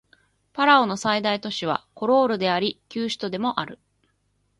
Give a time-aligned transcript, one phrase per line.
[0.53, 3.77] パラオの最大都市はコロールであり旧首都でもある